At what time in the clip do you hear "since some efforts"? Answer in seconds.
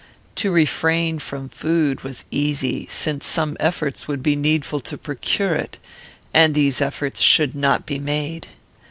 2.89-4.07